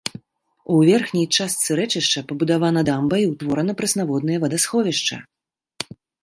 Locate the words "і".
3.25-3.27